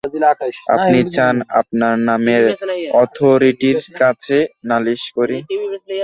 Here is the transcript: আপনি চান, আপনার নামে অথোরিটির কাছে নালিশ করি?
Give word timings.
আপনি 0.75 0.99
চান, 1.15 1.35
আপনার 1.59 1.95
নামে 2.07 2.35
অথোরিটির 3.01 3.79
কাছে 4.01 4.37
নালিশ 4.69 5.03
করি? 5.17 5.37